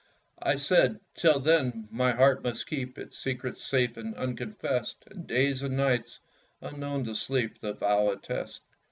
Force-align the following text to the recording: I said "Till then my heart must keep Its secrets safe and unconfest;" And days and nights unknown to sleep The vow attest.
I 0.41 0.55
said 0.55 0.99
"Till 1.13 1.39
then 1.39 1.87
my 1.91 2.11
heart 2.13 2.43
must 2.43 2.65
keep 2.65 2.97
Its 2.97 3.19
secrets 3.19 3.63
safe 3.63 3.97
and 3.97 4.15
unconfest;" 4.15 5.03
And 5.05 5.27
days 5.27 5.61
and 5.61 5.77
nights 5.77 6.21
unknown 6.59 7.03
to 7.03 7.13
sleep 7.13 7.59
The 7.59 7.73
vow 7.73 8.09
attest. 8.09 8.63